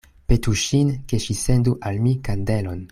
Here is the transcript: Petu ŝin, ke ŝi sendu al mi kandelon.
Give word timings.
Petu 0.31 0.53
ŝin, 0.61 0.89
ke 1.11 1.21
ŝi 1.27 1.37
sendu 1.43 1.77
al 1.91 2.05
mi 2.07 2.19
kandelon. 2.31 2.87